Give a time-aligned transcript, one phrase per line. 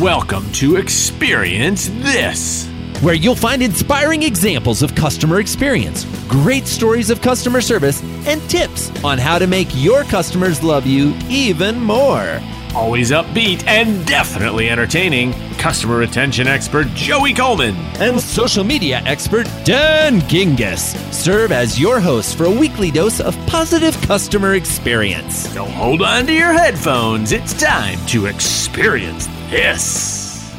[0.00, 2.68] Welcome to Experience This,
[3.02, 8.92] where you'll find inspiring examples of customer experience, great stories of customer service, and tips
[9.02, 12.40] on how to make your customers love you even more.
[12.78, 20.20] Always upbeat and definitely entertaining, customer retention expert Joey Coleman and social media expert Dan
[20.20, 25.52] Gingiss serve as your hosts for a weekly dose of positive customer experience.
[25.52, 27.32] So hold on to your headphones.
[27.32, 30.54] It's time to experience this.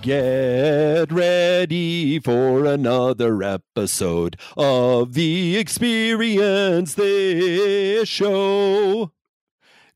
[0.00, 9.10] Get ready for another episode of the Experience This Show.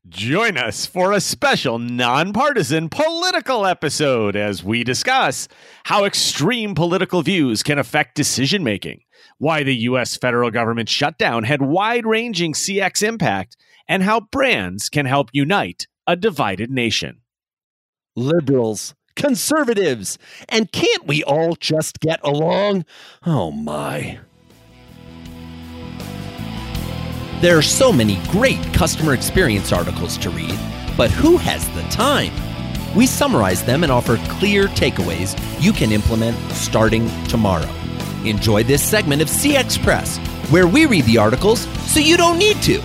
[0.09, 5.47] Join us for a special nonpartisan political episode as we discuss
[5.85, 8.99] how extreme political views can affect decision making,
[9.37, 10.17] why the U.S.
[10.17, 13.55] federal government shutdown had wide ranging CX impact,
[13.87, 17.21] and how brands can help unite a divided nation.
[18.13, 20.17] Liberals, conservatives,
[20.49, 22.83] and can't we all just get along?
[23.25, 24.19] Oh my.
[27.43, 30.57] There are so many great customer experience articles to read,
[30.95, 32.31] but who has the time?
[32.95, 37.67] We summarize them and offer clear takeaways you can implement starting tomorrow.
[38.23, 40.19] Enjoy this segment of CX Press,
[40.51, 42.81] where we read the articles so you don't need to.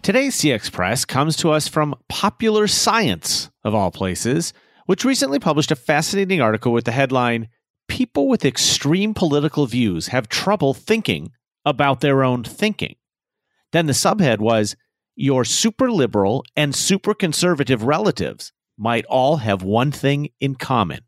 [0.00, 4.54] Today's CX Press comes to us from Popular Science, of all places,
[4.86, 7.48] which recently published a fascinating article with the headline
[7.86, 11.32] People with Extreme Political Views Have Trouble Thinking
[11.68, 12.96] about their own thinking.
[13.72, 14.76] Then the subhead was
[15.14, 21.00] Your super liberal and super conservative relatives might all have one thing in common.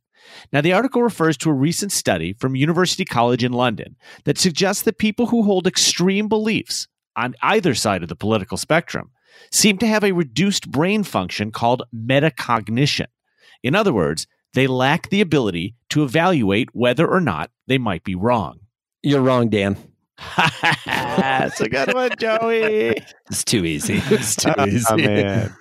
[0.53, 4.83] Now, the article refers to a recent study from University College in London that suggests
[4.83, 9.11] that people who hold extreme beliefs on either side of the political spectrum
[9.51, 13.07] seem to have a reduced brain function called metacognition.
[13.63, 18.15] In other words, they lack the ability to evaluate whether or not they might be
[18.15, 18.61] wrong.
[19.03, 19.77] You're wrong, Dan.
[20.87, 22.97] That's a good one, Joey.
[23.31, 24.01] It's too easy.
[24.07, 24.97] It's too oh, easy.
[24.97, 25.55] man.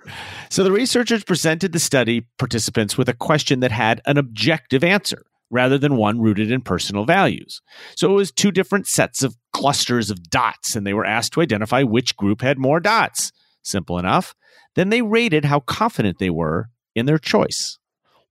[0.49, 5.23] So the researchers presented the study participants with a question that had an objective answer
[5.51, 7.61] rather than one rooted in personal values.
[7.95, 11.41] So it was two different sets of clusters of dots, and they were asked to
[11.41, 13.31] identify which group had more dots.
[13.63, 14.35] Simple enough.
[14.75, 17.77] Then they rated how confident they were in their choice.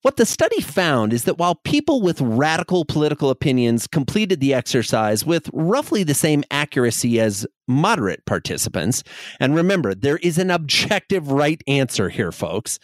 [0.02, 5.26] What the study found is that while people with radical political opinions completed the exercise
[5.26, 9.02] with roughly the same accuracy as moderate participants,
[9.40, 12.78] and remember, there is an objective right answer here, folks,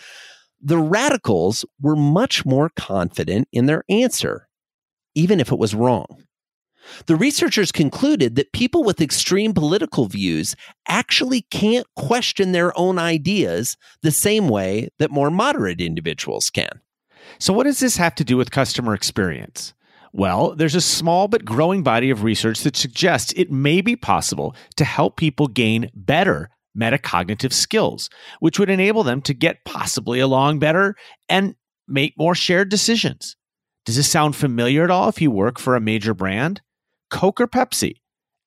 [0.60, 4.48] the radicals were much more confident in their answer,
[5.14, 6.24] even if it was wrong.
[7.06, 10.56] The researchers concluded that people with extreme political views
[10.88, 16.80] actually can't question their own ideas the same way that more moderate individuals can.
[17.38, 19.74] So, what does this have to do with customer experience?
[20.12, 24.54] Well, there's a small but growing body of research that suggests it may be possible
[24.76, 30.58] to help people gain better metacognitive skills, which would enable them to get possibly along
[30.58, 30.94] better
[31.28, 31.54] and
[31.88, 33.36] make more shared decisions.
[33.84, 36.62] Does this sound familiar at all if you work for a major brand?
[37.10, 37.96] Coke or Pepsi,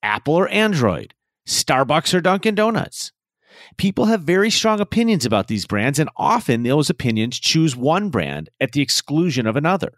[0.01, 1.13] Apple or Android,
[1.47, 3.11] Starbucks or Dunkin' Donuts.
[3.77, 8.49] People have very strong opinions about these brands, and often those opinions choose one brand
[8.59, 9.93] at the exclusion of another.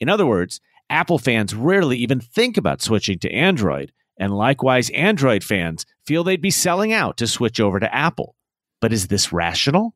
[0.00, 5.44] In other words, Apple fans rarely even think about switching to Android, and likewise, Android
[5.44, 8.34] fans feel they'd be selling out to switch over to Apple.
[8.80, 9.94] But is this rational?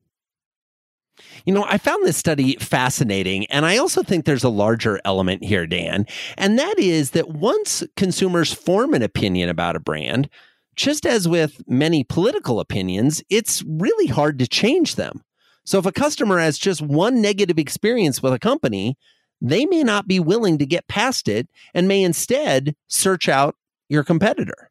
[1.44, 5.44] You know, I found this study fascinating, and I also think there's a larger element
[5.44, 6.06] here, Dan,
[6.36, 10.28] and that is that once consumers form an opinion about a brand,
[10.76, 15.22] just as with many political opinions, it's really hard to change them.
[15.64, 18.96] So if a customer has just one negative experience with a company,
[19.40, 23.56] they may not be willing to get past it and may instead search out
[23.88, 24.70] your competitor.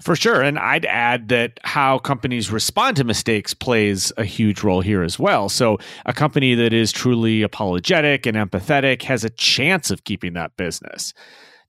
[0.00, 0.42] For sure.
[0.42, 5.18] And I'd add that how companies respond to mistakes plays a huge role here as
[5.18, 5.48] well.
[5.48, 10.56] So, a company that is truly apologetic and empathetic has a chance of keeping that
[10.56, 11.12] business.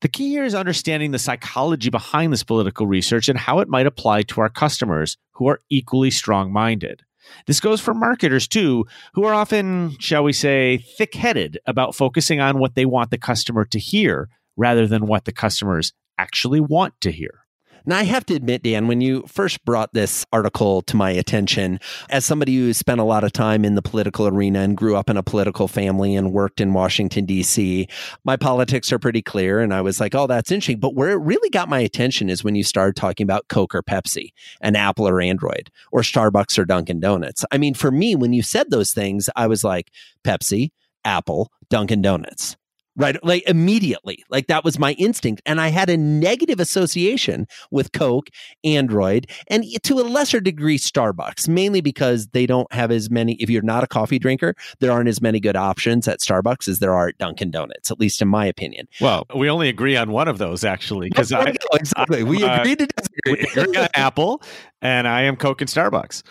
[0.02, 3.88] The key here is understanding the psychology behind this political research and how it might
[3.88, 7.02] apply to our customers who are equally strong minded.
[7.48, 12.40] This goes for marketers too, who are often, shall we say, thick headed about focusing
[12.40, 16.94] on what they want the customer to hear rather than what the customers actually want
[17.02, 17.47] to hear.
[17.88, 21.80] Now, I have to admit, Dan, when you first brought this article to my attention,
[22.10, 25.10] as somebody who spent a lot of time in the political arena and grew up
[25.10, 27.88] in a political family and worked in Washington, D.C.,
[28.26, 29.62] my politics are pretty clear.
[29.62, 30.82] And I was like, oh, that's interesting.
[30.82, 33.82] But where it really got my attention is when you started talking about Coke or
[33.82, 37.46] Pepsi and Apple or Android or Starbucks or Dunkin' Donuts.
[37.54, 39.92] I mean, for me, when you said those things, I was like,
[40.26, 40.72] Pepsi,
[41.06, 42.58] Apple, Dunkin' Donuts
[42.98, 43.24] right?
[43.24, 44.24] Like immediately.
[44.30, 45.42] Like that was my instinct.
[45.46, 48.30] And i had a negative association with coke
[48.64, 53.50] android and to a lesser degree starbucks mainly because they don't have as many if
[53.50, 56.94] you're not a coffee drinker there aren't as many good options at starbucks as there
[56.94, 58.88] are at dunkin donuts at least in my opinion.
[59.00, 61.32] Well we only agree on one of those actually because
[61.74, 62.24] exactly.
[62.24, 63.48] we uh, agree to disagree.
[63.56, 64.42] We agree on apple
[64.82, 66.24] and i am coke and starbucks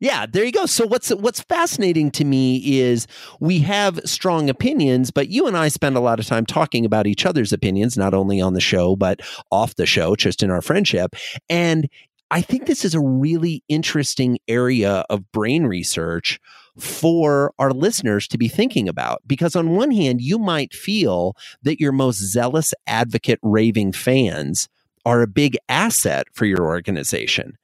[0.00, 0.66] yeah, there you go.
[0.66, 3.06] So what's what's fascinating to me is
[3.40, 7.06] we have strong opinions, but you and I spend a lot of time talking about
[7.06, 10.62] each other's opinions, not only on the show but off the show, just in our
[10.62, 11.16] friendship.
[11.48, 11.88] And
[12.30, 16.38] I think this is a really interesting area of brain research
[16.76, 19.22] for our listeners to be thinking about.
[19.26, 24.68] Because on one hand, you might feel that your most zealous advocate raving fans
[25.04, 27.56] are a big asset for your organization.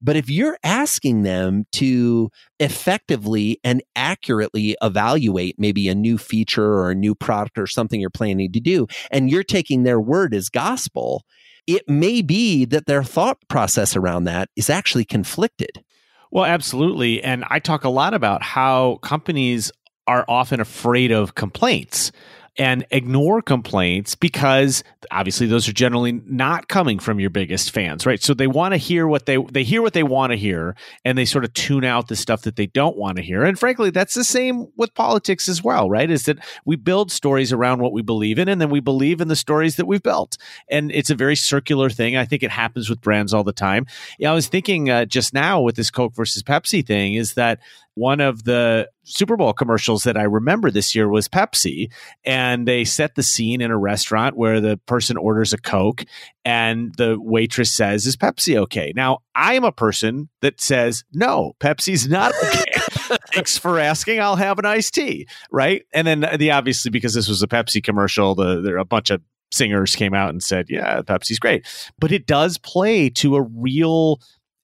[0.00, 2.30] But if you're asking them to
[2.60, 8.10] effectively and accurately evaluate maybe a new feature or a new product or something you're
[8.10, 11.24] planning to do, and you're taking their word as gospel,
[11.66, 15.82] it may be that their thought process around that is actually conflicted.
[16.30, 17.22] Well, absolutely.
[17.22, 19.70] And I talk a lot about how companies
[20.06, 22.10] are often afraid of complaints
[22.58, 28.22] and ignore complaints because obviously those are generally not coming from your biggest fans, right?
[28.22, 31.16] So they want to hear what they they hear what they want to hear and
[31.16, 33.44] they sort of tune out the stuff that they don't want to hear.
[33.44, 36.10] And frankly, that's the same with politics as well, right?
[36.10, 39.28] Is that we build stories around what we believe in and then we believe in
[39.28, 40.36] the stories that we've built.
[40.68, 42.16] And it's a very circular thing.
[42.16, 43.86] I think it happens with brands all the time.
[44.18, 47.60] Yeah, I was thinking uh, just now with this Coke versus Pepsi thing is that
[47.94, 51.90] one of the Super Bowl commercials that I remember this year was Pepsi.
[52.24, 56.04] And they set the scene in a restaurant where the person orders a Coke
[56.44, 58.92] and the waitress says, Is Pepsi okay?
[58.94, 63.18] Now, I am a person that says, No, Pepsi's not okay.
[63.32, 64.20] Thanks for asking.
[64.20, 65.26] I'll have an iced tea.
[65.50, 65.84] Right.
[65.92, 69.10] And then the obviously, because this was a Pepsi commercial, the, there are a bunch
[69.10, 71.66] of singers came out and said, Yeah, Pepsi's great.
[71.98, 74.20] But it does play to a real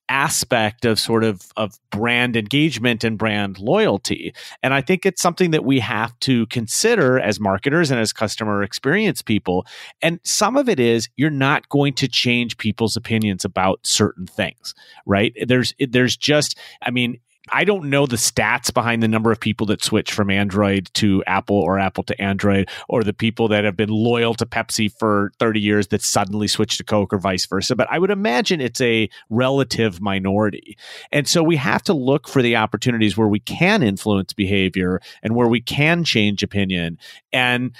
[0.08, 4.34] aspect of sort of of brand engagement and brand loyalty.
[4.62, 8.62] And i think it's something that we have to consider as marketers and as customer
[8.62, 9.66] experience people.
[10.02, 14.74] And some of it is you're not going to change people's opinions about certain things
[15.06, 15.34] right?
[15.46, 17.18] There's there's just i mean
[17.52, 21.22] I don't know the stats behind the number of people that switch from Android to
[21.26, 25.32] Apple or Apple to Android, or the people that have been loyal to Pepsi for
[25.38, 27.76] 30 years that suddenly switch to Coke or vice versa.
[27.76, 30.76] But I would imagine it's a relative minority.
[31.12, 35.34] And so we have to look for the opportunities where we can influence behavior and
[35.34, 36.98] where we can change opinion.
[37.32, 37.72] And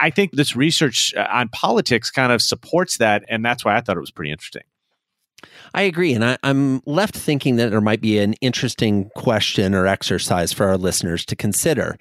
[0.00, 3.24] I think this research uh, on politics kind of supports that.
[3.28, 4.62] And that's why I thought it was pretty interesting.
[5.74, 6.14] I agree.
[6.14, 10.66] And I, am left thinking that there might be an interesting question or exercise for
[10.66, 11.96] our listeners to consider.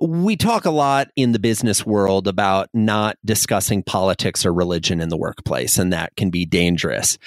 [0.00, 5.10] We talk a lot in the business world about not discussing politics or religion in
[5.10, 7.18] the workplace, and that can be dangerous.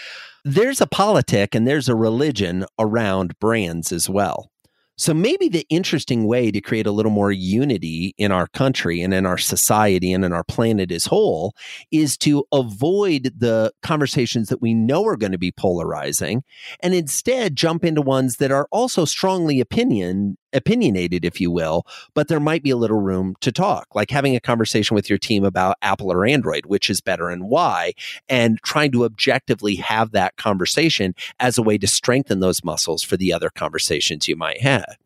[0.43, 4.51] There's a politic and there's a religion around brands as well.
[4.97, 9.13] So maybe the interesting way to create a little more unity in our country and
[9.13, 11.53] in our society and in our planet as whole
[11.91, 16.43] is to avoid the conversations that we know are going to be polarizing
[16.81, 22.27] and instead jump into ones that are also strongly opinion opinionated, if you will, but
[22.27, 25.43] there might be a little room to talk, like having a conversation with your team
[25.43, 27.93] about Apple or Android, which is better and why,
[28.29, 33.17] and trying to objectively have that conversation as a way to strengthen those muscles for
[33.17, 34.97] the other conversations you might have.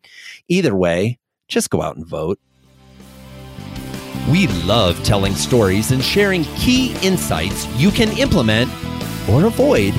[0.48, 2.38] Either way, just go out and vote.
[4.30, 8.70] We love telling stories and sharing key insights you can implement
[9.28, 9.94] or avoid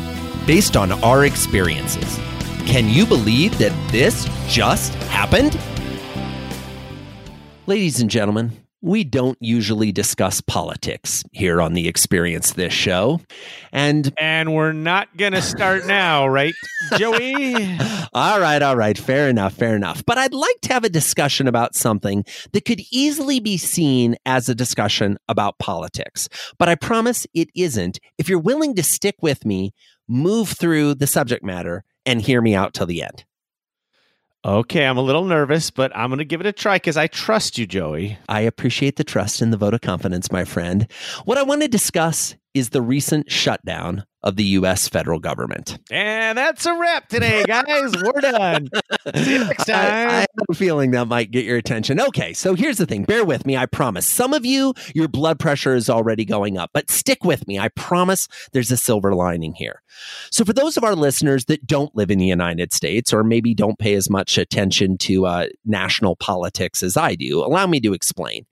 [0.45, 2.19] based on our experiences.
[2.65, 5.59] Can you believe that this just happened?
[7.67, 8.51] Ladies and gentlemen,
[8.81, 13.21] we don't usually discuss politics here on the Experience This show.
[13.71, 16.53] And and we're not going to start now, right,
[16.97, 17.55] Joey?
[18.13, 20.03] all right, all right, fair enough, fair enough.
[20.05, 24.49] But I'd like to have a discussion about something that could easily be seen as
[24.49, 26.27] a discussion about politics.
[26.57, 27.99] But I promise it isn't.
[28.17, 29.73] If you're willing to stick with me,
[30.07, 33.25] move through the subject matter and hear me out till the end.
[34.43, 37.05] Okay, I'm a little nervous, but I'm going to give it a try because I
[37.05, 38.17] trust you, Joey.
[38.27, 40.87] I appreciate the trust and the vote of confidence, my friend.
[41.25, 44.87] What I want to discuss is the recent shutdown of the U.S.
[44.87, 45.79] federal government.
[45.89, 47.91] And that's a wrap today, guys.
[47.93, 48.69] We're done.
[49.15, 49.75] See you next time.
[49.75, 51.99] I, I, have a feeling that might get your attention.
[51.99, 53.03] Okay, so here's the thing.
[53.03, 53.57] Bear with me.
[53.57, 54.05] I promise.
[54.05, 57.57] Some of you, your blood pressure is already going up, but stick with me.
[57.57, 59.81] I promise there's a silver lining here.
[60.29, 63.53] So, for those of our listeners that don't live in the United States or maybe
[63.53, 67.93] don't pay as much attention to uh, national politics as I do, allow me to
[67.93, 68.45] explain.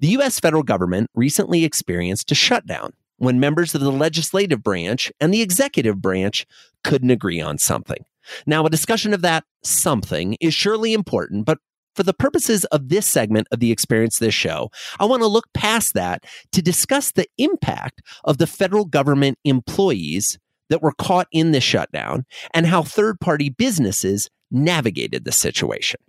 [0.00, 0.40] The U.S.
[0.40, 6.02] federal government recently experienced a shutdown when members of the legislative branch and the executive
[6.02, 6.44] branch
[6.82, 8.04] couldn't agree on something.
[8.46, 11.58] Now, a discussion of that something is surely important, but
[11.94, 15.44] for the purposes of this segment of the Experience This show, I want to look
[15.54, 20.36] past that to discuss the impact of the federal government employees
[20.68, 26.00] that were caught in this shutdown and how third party businesses navigated the situation.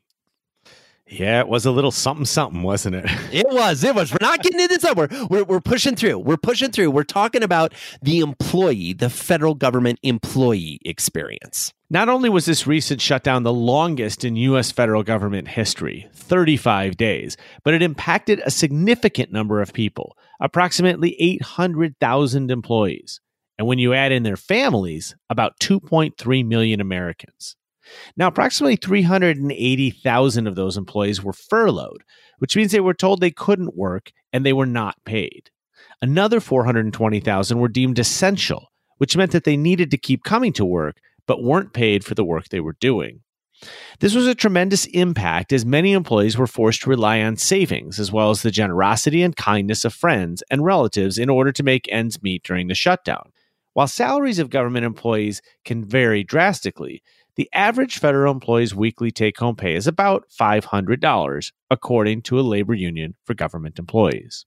[1.14, 3.06] Yeah, it was a little something, something, wasn't it?
[3.32, 3.84] it was.
[3.84, 4.12] It was.
[4.12, 4.96] We're not getting into this.
[4.96, 6.20] We're, we're, we're pushing through.
[6.20, 6.90] We're pushing through.
[6.90, 11.72] We're talking about the employee, the federal government employee experience.
[11.92, 14.72] Not only was this recent shutdown the longest in U.S.
[14.72, 22.50] federal government history, 35 days, but it impacted a significant number of people, approximately 800,000
[22.50, 23.22] employees.
[23.60, 27.56] And when you add in their families, about 2.3 million Americans.
[28.16, 32.04] Now, approximately 380,000 of those employees were furloughed,
[32.40, 35.50] which means they were told they couldn't work and they were not paid.
[36.02, 40.98] Another 420,000 were deemed essential, which meant that they needed to keep coming to work
[41.28, 43.22] but weren't paid for the work they were doing.
[44.00, 48.12] This was a tremendous impact as many employees were forced to rely on savings as
[48.12, 52.22] well as the generosity and kindness of friends and relatives in order to make ends
[52.22, 53.32] meet during the shutdown.
[53.74, 57.02] While salaries of government employees can vary drastically,
[57.36, 62.74] the average federal employee's weekly take home pay is about $500, according to a labor
[62.74, 64.46] union for government employees.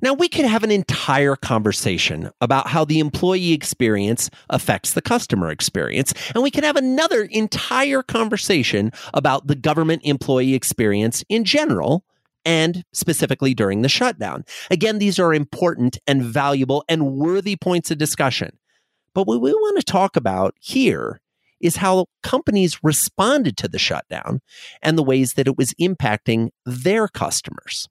[0.00, 5.50] Now, we could have an entire conversation about how the employee experience affects the customer
[5.50, 6.14] experience.
[6.34, 12.04] And we could have another entire conversation about the government employee experience in general
[12.44, 14.44] and specifically during the shutdown.
[14.70, 18.56] Again, these are important and valuable and worthy points of discussion.
[19.12, 21.20] But what we want to talk about here
[21.60, 24.40] is how companies responded to the shutdown
[24.82, 27.88] and the ways that it was impacting their customers.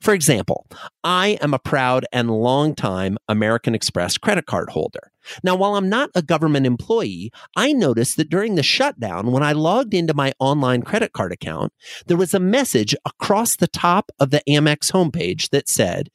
[0.00, 0.66] For example,
[1.02, 5.12] I am a proud and longtime American Express credit card holder.
[5.42, 9.52] Now, while I'm not a government employee, I noticed that during the shutdown, when I
[9.52, 11.72] logged into my online credit card account,
[12.06, 16.10] there was a message across the top of the Amex homepage that said,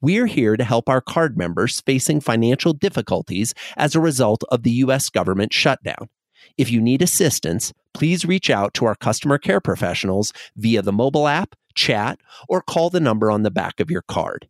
[0.00, 4.72] we're here to help our card members facing financial difficulties as a result of the
[4.72, 5.08] U.S.
[5.08, 6.08] government shutdown.
[6.56, 11.28] If you need assistance, please reach out to our customer care professionals via the mobile
[11.28, 12.18] app, chat,
[12.48, 14.48] or call the number on the back of your card.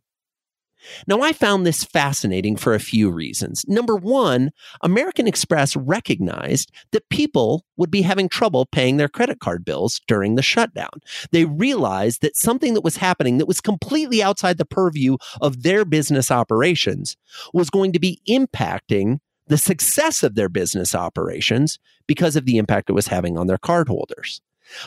[1.07, 3.65] Now, I found this fascinating for a few reasons.
[3.67, 9.63] Number one, American Express recognized that people would be having trouble paying their credit card
[9.65, 11.01] bills during the shutdown.
[11.31, 15.85] They realized that something that was happening that was completely outside the purview of their
[15.85, 17.15] business operations
[17.53, 19.19] was going to be impacting
[19.53, 23.59] the success of their business operations because of the impact it was having on their
[23.59, 24.41] cardholders.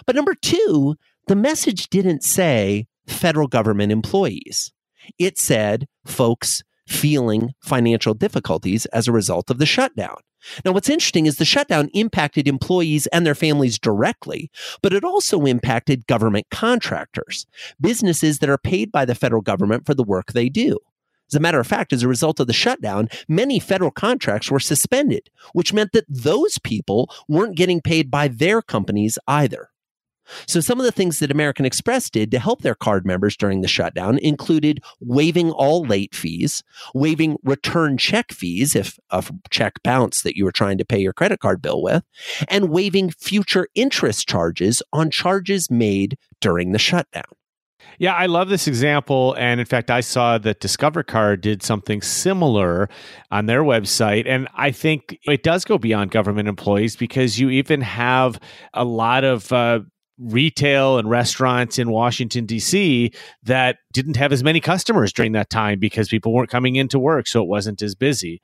[0.06, 0.96] But number two,
[1.28, 4.73] the message didn't say federal government employees.
[5.20, 10.16] It said folks feeling financial difficulties as a result of the shutdown.
[10.64, 14.50] Now, what's interesting is the shutdown impacted employees and their families directly,
[14.82, 17.46] but it also impacted government contractors,
[17.80, 20.76] businesses that are paid by the federal government for the work they do.
[21.30, 24.61] As a matter of fact, as a result of the shutdown, many federal contracts were
[24.61, 29.71] suspended, which meant that those people weren't getting paid by their companies either.
[30.47, 33.61] So, some of the things that American Express did to help their card members during
[33.61, 36.62] the shutdown included waiving all late fees,
[36.95, 41.12] waiving return check fees if a check bounced that you were trying to pay your
[41.12, 42.02] credit card bill with,
[42.49, 47.25] and waiving future interest charges on charges made during the shutdown.
[47.99, 49.35] Yeah, I love this example.
[49.38, 52.88] And in fact, I saw that Discover Card did something similar
[53.31, 54.26] on their website.
[54.26, 58.38] And I think it does go beyond government employees because you even have
[58.75, 59.81] a lot of uh,
[60.19, 63.12] retail and restaurants in Washington, D.C.
[63.43, 67.26] that didn't have as many customers during that time because people weren't coming into work.
[67.26, 68.43] So it wasn't as busy.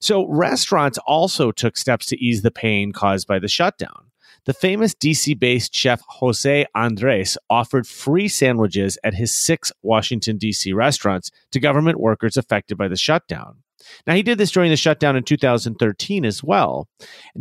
[0.00, 4.11] So restaurants also took steps to ease the pain caused by the shutdown.
[4.44, 10.72] The famous DC based chef Jose Andres offered free sandwiches at his six Washington, D.C.
[10.72, 13.61] restaurants to government workers affected by the shutdown.
[14.06, 16.88] Now, he did this during the shutdown in 2013 as well.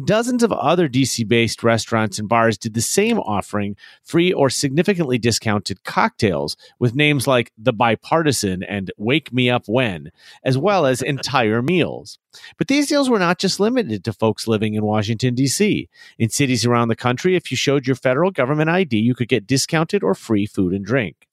[0.06, 5.18] Dozens of other DC based restaurants and bars did the same, offering free or significantly
[5.18, 10.12] discounted cocktails with names like The Bipartisan and Wake Me Up When,
[10.44, 12.20] as well as entire meals.
[12.58, 15.90] But these deals were not just limited to folks living in Washington, D.C.
[16.18, 19.48] In cities around the country, if you showed your federal government ID, you could get
[19.48, 21.28] discounted or free food and drink.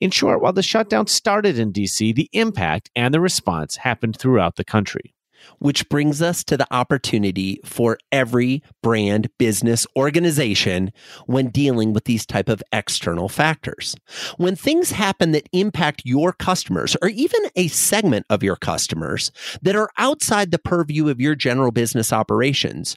[0.00, 4.56] In short, while the shutdown started in DC, the impact and the response happened throughout
[4.56, 5.14] the country.
[5.58, 10.90] Which brings us to the opportunity for every brand, business, organization
[11.26, 13.94] when dealing with these type of external factors.
[14.38, 19.76] When things happen that impact your customers or even a segment of your customers that
[19.76, 22.96] are outside the purview of your general business operations,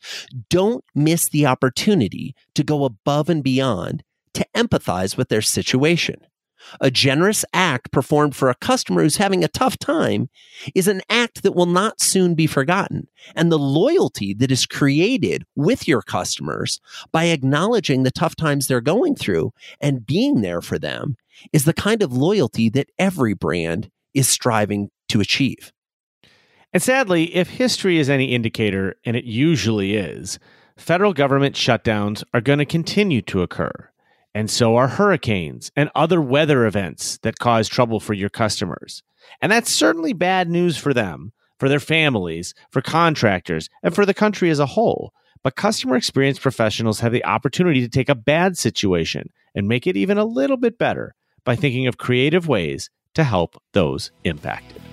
[0.50, 6.22] don't miss the opportunity to go above and beyond to empathize with their situation.
[6.82, 10.30] A generous act performed for a customer who's having a tough time
[10.76, 13.08] is an act that will not soon be forgotten.
[13.36, 16.80] And the loyalty that is created with your customers
[17.12, 21.16] by acknowledging the tough times they're going through and being there for them
[21.54, 25.72] is the kind of loyalty that every brand is striving to achieve.
[26.74, 30.38] And sadly, if history is any indicator, and it usually is,
[30.76, 33.90] federal government shutdowns are going to continue to occur
[34.38, 39.02] and so are hurricanes and other weather events that cause trouble for your customers.
[39.42, 44.14] And that's certainly bad news for them, for their families, for contractors, and for the
[44.14, 45.12] country as a whole.
[45.42, 49.98] But customer experience professionals have the opportunity to take a bad situation and make it
[49.98, 54.84] even a little bit better by thinking of creative ways to help those impacted.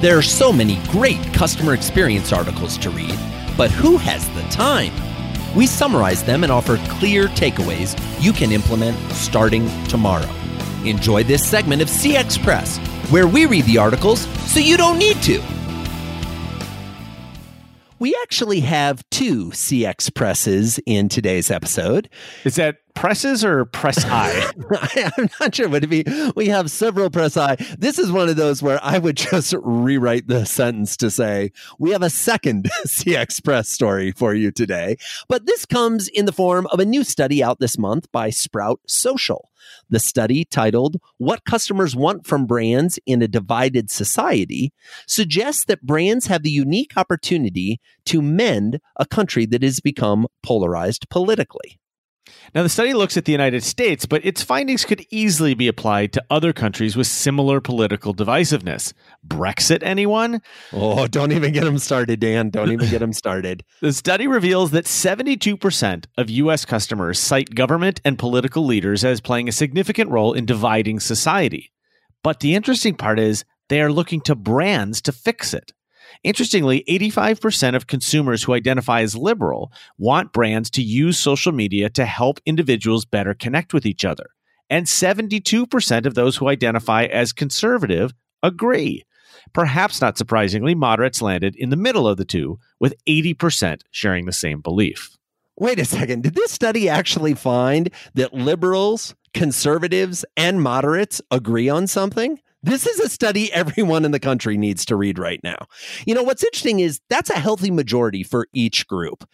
[0.00, 3.18] There are so many great customer experience articles to read,
[3.56, 5.09] but who has the time?
[5.54, 10.28] We summarize them and offer clear takeaways you can implement starting tomorrow.
[10.84, 12.78] Enjoy this segment of CX Press,
[13.10, 15.59] where we read the articles so you don't need to.
[18.00, 22.08] We actually have two CX presses in today's episode.
[22.44, 24.50] Is that presses or press I?
[25.18, 25.68] I'm not sure.
[25.68, 26.04] Would it be?
[26.34, 27.56] We have several press I.
[27.78, 31.90] This is one of those where I would just rewrite the sentence to say, we
[31.90, 34.96] have a second CX press story for you today.
[35.28, 38.80] But this comes in the form of a new study out this month by Sprout
[38.86, 39.49] Social.
[39.88, 44.72] The study, titled What Customers Want from Brands in a Divided Society,
[45.06, 51.08] suggests that brands have the unique opportunity to mend a country that has become polarized
[51.10, 51.78] politically.
[52.54, 56.12] Now, the study looks at the United States, but its findings could easily be applied
[56.12, 58.92] to other countries with similar political divisiveness.
[59.26, 60.42] Brexit, anyone?
[60.72, 62.50] Oh, don't even get them started, Dan.
[62.50, 63.64] Don't even get them started.
[63.80, 66.64] the study reveals that 72% of U.S.
[66.64, 71.72] customers cite government and political leaders as playing a significant role in dividing society.
[72.22, 75.72] But the interesting part is they are looking to brands to fix it.
[76.22, 82.04] Interestingly, 85% of consumers who identify as liberal want brands to use social media to
[82.04, 84.26] help individuals better connect with each other.
[84.68, 89.04] And 72% of those who identify as conservative agree.
[89.52, 94.32] Perhaps not surprisingly, moderates landed in the middle of the two, with 80% sharing the
[94.32, 95.16] same belief.
[95.56, 96.22] Wait a second.
[96.22, 102.38] Did this study actually find that liberals, conservatives, and moderates agree on something?
[102.62, 105.66] This is a study everyone in the country needs to read right now.
[106.06, 109.24] You know, what's interesting is that's a healthy majority for each group.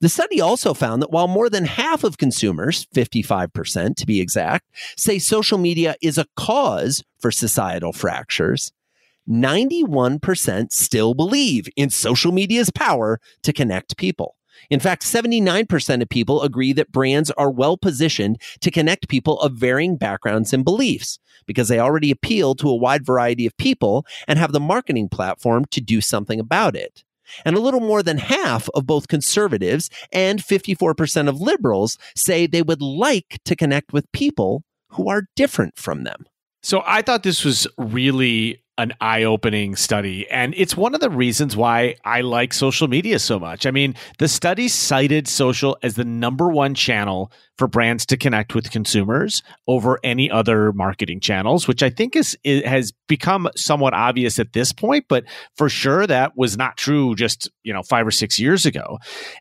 [0.00, 4.66] The study also found that while more than half of consumers, 55% to be exact,
[4.96, 8.70] say social media is a cause for societal fractures,
[9.28, 14.36] 91% still believe in social media's power to connect people.
[14.70, 19.54] In fact, 79% of people agree that brands are well positioned to connect people of
[19.54, 24.38] varying backgrounds and beliefs because they already appeal to a wide variety of people and
[24.38, 27.02] have the marketing platform to do something about it.
[27.44, 32.62] And a little more than half of both conservatives and 54% of liberals say they
[32.62, 36.24] would like to connect with people who are different from them.
[36.62, 40.28] So I thought this was really an eye opening study.
[40.30, 43.66] And it's one of the reasons why I like social media so much.
[43.66, 48.54] I mean, the study cited social as the number one channel for brands to connect
[48.54, 54.38] with consumers over any other marketing channels, which I think is has become somewhat obvious
[54.38, 55.24] at this point, but
[55.56, 58.98] for sure that was not true just, you know, 5 or 6 years ago.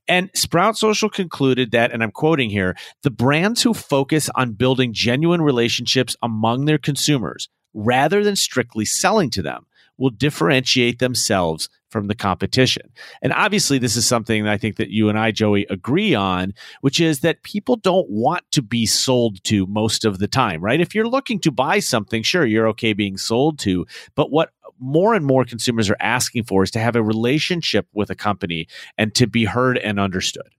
[0.08, 4.94] And Sprout Social concluded that and I'm quoting here, the brands who focus on building
[4.94, 9.66] genuine relationships among their consumers rather than strictly selling to them
[9.98, 12.92] will differentiate themselves from the competition.
[13.22, 16.54] And obviously, this is something that I think that you and I, Joey, agree on,
[16.82, 20.82] which is that people don't want to be sold to most of the time, right?
[20.82, 23.86] If you're looking to buy something, sure, you're okay being sold to.
[24.16, 28.10] But what more and more consumers are asking for is to have a relationship with
[28.10, 30.50] a company and to be heard and understood.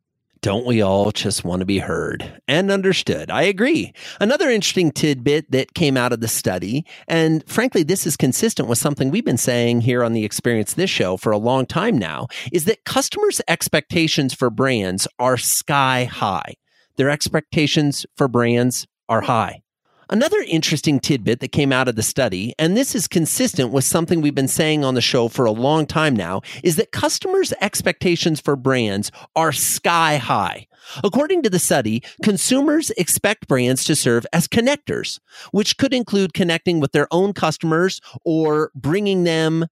[0.49, 3.31] Don't we all just want to be heard and understood?
[3.31, 3.93] I agree.
[4.19, 8.79] Another interesting tidbit that came out of the study, and frankly, this is consistent with
[8.79, 12.29] something we've been saying here on the Experience This show for a long time now,
[12.51, 16.55] is that customers' expectations for brands are sky high.
[16.97, 19.61] Their expectations for brands are high.
[20.11, 24.23] Another interesting tidbit that came out of the study, and this is consistent with something
[24.23, 28.41] we've been saying on the show for a long time now, is that customers' expectations
[28.41, 30.67] for brands are sky high.
[31.05, 36.81] According to the study, consumers expect brands to serve as connectors, which could include connecting
[36.81, 39.67] with their own customers or bringing them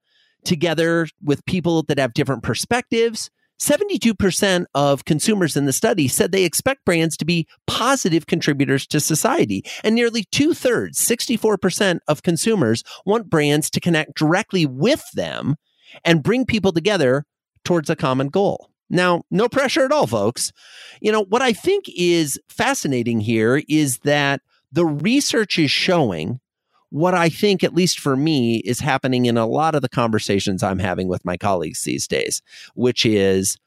[0.45, 6.45] together with people that have different perspectives, 72% of consumers in the study said they
[6.45, 9.65] expect brands to be positive contributors to society.
[9.83, 15.57] And nearly two thirds, 64% of consumers want brands to connect directly with them
[16.05, 17.25] and bring people together
[17.65, 18.71] towards a common goal.
[18.89, 20.53] Now, no pressure at all, folks.
[21.01, 26.41] You know, what I think is fascinating here is that the research is showing
[26.97, 30.63] what I think, at least for me, is happening in a lot of the conversations
[30.63, 32.41] I'm having with my colleagues these days,
[32.75, 33.59] which is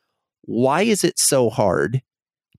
[0.46, 2.02] why is it so hard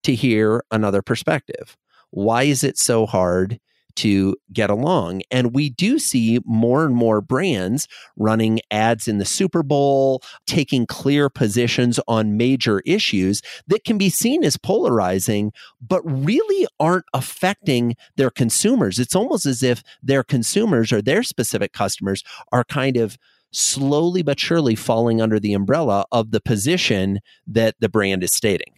[0.04, 1.76] to hear another perspective?
[2.10, 3.58] Why is it so hard
[3.96, 5.22] to get along.
[5.30, 10.86] And we do see more and more brands running ads in the Super Bowl, taking
[10.86, 17.96] clear positions on major issues that can be seen as polarizing, but really aren't affecting
[18.16, 18.98] their consumers.
[18.98, 22.22] It's almost as if their consumers or their specific customers
[22.52, 23.16] are kind of
[23.52, 28.72] slowly but surely falling under the umbrella of the position that the brand is stating.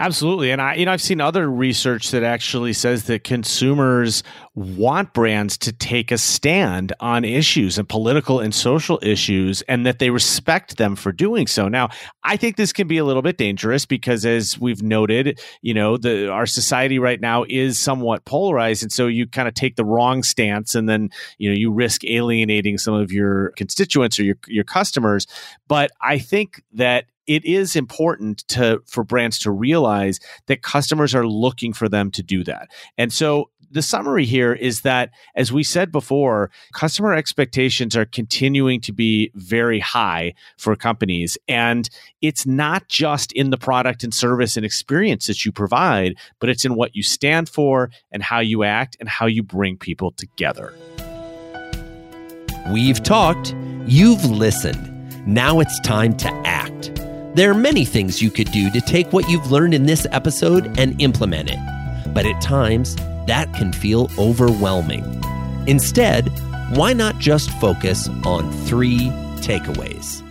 [0.00, 0.50] Absolutely.
[0.50, 4.22] And I you know I've seen other research that actually says that consumers
[4.54, 9.98] want brands to take a stand on issues and political and social issues and that
[9.98, 11.68] they respect them for doing so.
[11.68, 11.90] Now,
[12.24, 15.98] I think this can be a little bit dangerous because as we've noted, you know,
[15.98, 19.84] the our society right now is somewhat polarized and so you kind of take the
[19.84, 24.36] wrong stance and then, you know, you risk alienating some of your constituents or your
[24.46, 25.26] your customers.
[25.68, 31.26] But I think that it is important to for brands to realize that customers are
[31.26, 32.68] looking for them to do that.
[32.98, 38.80] And so the summary here is that, as we said before, customer expectations are continuing
[38.80, 41.38] to be very high for companies.
[41.46, 41.88] And
[42.20, 46.64] it's not just in the product and service and experience that you provide, but it's
[46.64, 50.74] in what you stand for and how you act and how you bring people together.
[52.72, 53.54] We've talked,
[53.86, 54.88] you've listened.
[55.26, 56.99] Now it's time to act.
[57.34, 60.76] There are many things you could do to take what you've learned in this episode
[60.76, 62.96] and implement it, but at times
[63.28, 65.04] that can feel overwhelming.
[65.68, 66.28] Instead,
[66.76, 69.10] why not just focus on three
[69.42, 70.24] takeaways?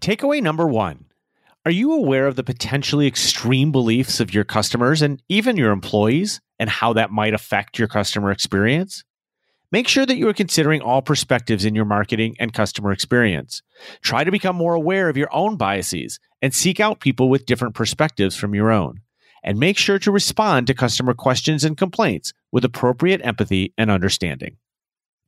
[0.00, 1.04] Takeaway number one
[1.66, 6.40] Are you aware of the potentially extreme beliefs of your customers and even your employees
[6.60, 9.02] and how that might affect your customer experience?
[9.72, 13.62] Make sure that you are considering all perspectives in your marketing and customer experience.
[14.02, 17.74] Try to become more aware of your own biases and seek out people with different
[17.74, 19.00] perspectives from your own.
[19.42, 24.58] And make sure to respond to customer questions and complaints with appropriate empathy and understanding.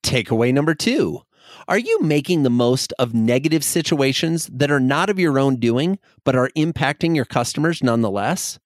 [0.04, 1.22] Takeaway number two
[1.66, 5.98] Are you making the most of negative situations that are not of your own doing,
[6.22, 8.58] but are impacting your customers nonetheless?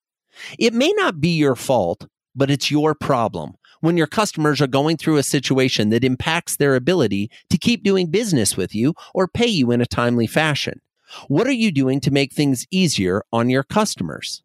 [0.59, 4.97] It may not be your fault, but it's your problem when your customers are going
[4.97, 9.47] through a situation that impacts their ability to keep doing business with you or pay
[9.47, 10.81] you in a timely fashion?
[11.27, 14.43] What are you doing to make things easier on your customers?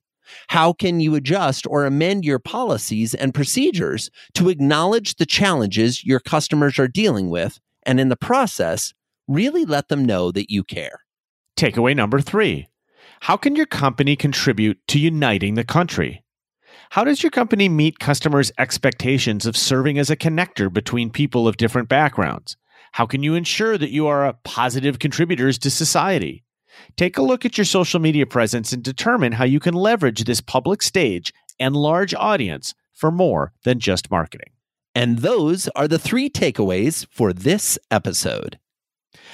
[0.49, 6.21] How can you adjust or amend your policies and procedures to acknowledge the challenges your
[6.21, 8.95] customers are dealing with and in the process,
[9.29, 11.01] really let them know that you care?
[11.57, 12.69] Takeaway number three
[13.21, 16.24] How can your company contribute to uniting the country?
[16.91, 21.57] How does your company meet customers' expectations of serving as a connector between people of
[21.57, 22.57] different backgrounds?
[22.93, 26.45] How can you ensure that you are a positive contributors to society?
[26.97, 30.41] Take a look at your social media presence and determine how you can leverage this
[30.41, 34.51] public stage and large audience for more than just marketing.
[34.95, 38.59] And those are the three takeaways for this episode.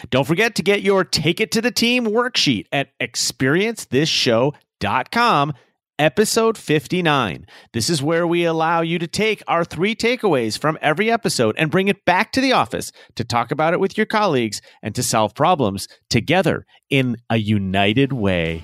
[0.08, 5.52] Don't forget to get your Take It to the Team worksheet at experiencethisshow.com
[6.00, 7.44] episode 59.
[7.74, 11.70] This is where we allow you to take our three takeaways from every episode and
[11.70, 15.02] bring it back to the office to talk about it with your colleagues and to
[15.02, 18.62] solve problems together in a united way.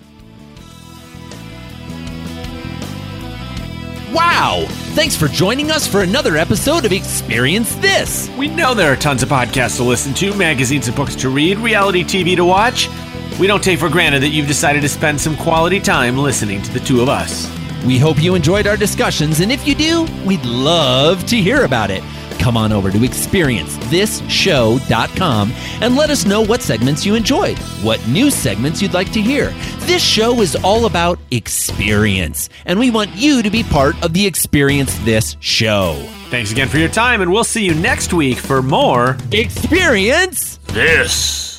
[4.15, 4.65] Wow!
[4.95, 8.31] Thanks for joining us for another episode of Experience This.
[8.39, 11.59] We know there are tons of podcasts to listen to, magazines and books to read,
[11.59, 12.89] reality TV to watch.
[13.39, 16.73] We don't take for granted that you've decided to spend some quality time listening to
[16.73, 17.47] the two of us.
[17.85, 21.91] We hope you enjoyed our discussions, and if you do, we'd love to hear about
[21.91, 22.03] it.
[22.39, 28.31] Come on over to experiencethisshow.com and let us know what segments you enjoyed, what new
[28.31, 29.51] segments you'd like to hear.
[29.81, 34.27] This show is all about experience, and we want you to be part of the
[34.27, 36.03] Experience This show.
[36.31, 41.56] Thanks again for your time, and we'll see you next week for more Experience This.